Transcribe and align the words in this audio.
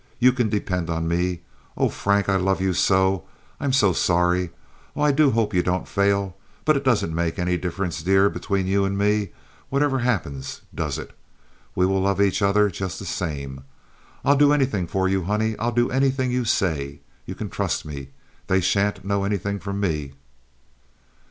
You 0.17 0.33
can 0.33 0.49
depend 0.49 0.89
on 0.89 1.07
me. 1.07 1.41
Oh, 1.77 1.87
Frank, 1.87 2.27
I 2.27 2.35
love 2.35 2.59
you 2.59 2.73
so! 2.73 3.23
I'm 3.59 3.71
so 3.71 3.93
sorry. 3.93 4.49
Oh, 4.95 5.03
I 5.03 5.11
do 5.11 5.29
hope 5.29 5.53
you 5.53 5.61
don't 5.61 5.87
fail! 5.87 6.35
But 6.65 6.75
it 6.75 6.83
doesn't 6.83 7.13
make 7.13 7.37
any 7.37 7.55
difference, 7.55 8.01
dear, 8.01 8.27
between 8.27 8.65
you 8.65 8.83
and 8.83 8.97
me, 8.97 9.29
whatever 9.69 9.99
happens, 9.99 10.61
does 10.73 10.97
it? 10.97 11.15
We 11.75 11.85
will 11.85 12.01
love 12.01 12.19
each 12.19 12.41
other 12.41 12.71
just 12.71 12.97
the 12.97 13.05
same. 13.05 13.63
I'll 14.25 14.35
do 14.35 14.53
anything 14.53 14.87
for 14.87 15.07
you, 15.07 15.25
honey! 15.25 15.55
I'll 15.59 15.71
do 15.71 15.91
anything 15.91 16.31
you 16.31 16.45
say. 16.45 17.01
You 17.27 17.35
can 17.35 17.51
trust 17.51 17.85
me. 17.85 18.09
They 18.47 18.59
sha'n't 18.59 19.05
know 19.05 19.23
anything 19.23 19.59
from 19.59 19.79
me." 19.79 20.13